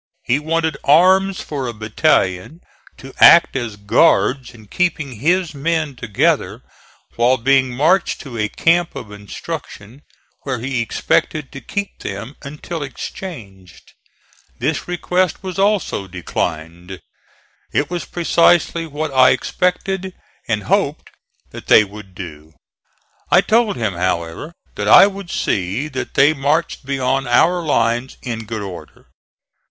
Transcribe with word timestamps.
He 0.23 0.39
wanted 0.39 0.77
arms 0.83 1.41
for 1.41 1.67
a 1.67 1.73
battalion, 1.75 2.61
to 2.97 3.13
act 3.19 3.55
as 3.55 3.75
guards 3.75 4.51
in 4.51 4.65
keeping 4.65 5.19
his 5.19 5.53
men 5.53 5.95
together 5.95 6.63
while 7.17 7.37
being 7.37 7.75
marched 7.75 8.19
to 8.21 8.35
a 8.35 8.49
camp 8.49 8.95
of 8.95 9.11
instruction, 9.11 10.01
where 10.41 10.57
he 10.57 10.81
expected 10.81 11.51
to 11.51 11.61
keep 11.61 11.99
them 11.99 12.35
until 12.41 12.81
exchanged. 12.81 13.93
This 14.57 14.87
request 14.87 15.43
was 15.43 15.59
also 15.59 16.07
declined. 16.07 16.99
It 17.71 17.91
was 17.91 18.05
precisely 18.05 18.87
what 18.87 19.13
I 19.13 19.29
expected 19.29 20.15
and 20.47 20.63
hoped 20.63 21.11
that 21.51 21.67
they 21.67 21.83
would 21.83 22.15
do. 22.15 22.55
I 23.29 23.41
told 23.41 23.75
him, 23.75 23.93
however, 23.93 24.51
that 24.73 24.87
I 24.87 25.05
would 25.05 25.29
see 25.29 25.87
that 25.89 26.15
they 26.15 26.33
marched 26.33 26.87
beyond 26.87 27.27
our 27.27 27.61
lines 27.61 28.17
in 28.23 28.45
good 28.45 28.63
order. 28.63 29.05